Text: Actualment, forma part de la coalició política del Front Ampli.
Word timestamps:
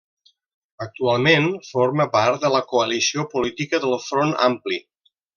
Actualment, 0.83 1.43
forma 1.67 2.07
part 2.15 2.39
de 2.45 2.51
la 2.53 2.61
coalició 2.71 3.25
política 3.35 3.81
del 3.87 3.93
Front 4.11 4.33
Ampli. 4.47 4.81